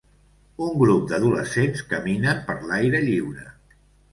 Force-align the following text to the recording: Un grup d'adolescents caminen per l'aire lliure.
Un 0.67 0.71
grup 0.83 1.03
d'adolescents 1.11 1.85
caminen 1.93 2.41
per 2.49 2.57
l'aire 2.71 3.03
lliure. 3.07 3.47